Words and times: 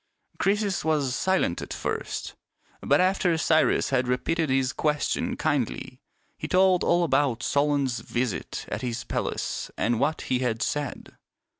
Croesus 0.39 0.83
was 0.83 1.13
silent 1.15 1.61
at 1.61 1.75
first; 1.75 2.33
but 2.81 2.99
after 2.99 3.37
Cyrus 3.37 3.91
had 3.91 4.07
repeated 4.07 4.49
his 4.49 4.73
question 4.73 5.37
kindly, 5.37 6.01
he 6.39 6.47
told 6.47 6.83
all 6.83 7.03
about 7.03 7.43
Solon's 7.43 7.99
visit 7.99 8.65
at 8.69 8.81
his 8.81 9.03
palace 9.03 9.69
and 9.77 9.99
what 9.99 10.21
he 10.21 10.39
had 10.39 10.63
said. 10.63 11.15